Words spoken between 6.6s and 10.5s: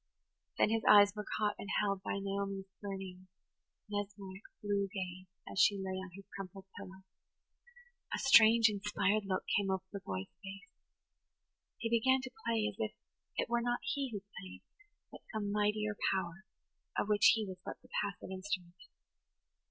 pillow. A strange, inspired look came over the boy's